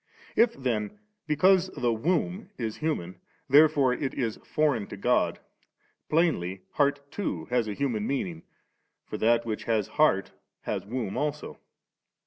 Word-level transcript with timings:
If 0.35 0.53
then, 0.53 0.97
because 1.27 1.69
the' 1.77 1.93
womb' 2.07 2.49
is 2.67 2.77
human, 2.77 3.19
therefore 3.47 3.93
it 3.93 4.15
is 4.15 4.37
foreign 4.37 4.87
to 4.87 4.97
God, 4.97 5.37
plainly 6.09 6.63
'heart' 6.71 7.11
too 7.11 7.45
has 7.51 7.67
a 7.67 7.75
human 7.75 8.07
meaning 8.07 8.41
^ 8.41 8.43
for 9.05 9.19
that 9.19 9.45
which 9.45 9.65
has 9.65 9.89
heart 9.99 10.31
has 10.61 10.87
womb 10.87 11.17
also. 11.17 11.59